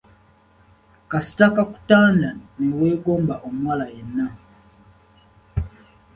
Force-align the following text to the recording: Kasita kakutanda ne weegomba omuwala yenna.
Kasita 1.11 1.45
kakutanda 1.55 2.29
ne 2.57 2.67
weegomba 2.79 3.35
omuwala 3.47 3.85
yenna. 3.95 4.27